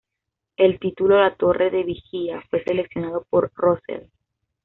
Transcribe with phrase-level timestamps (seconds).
[0.57, 4.05] El título "La torre del vigía" fue seleccionado por Russell.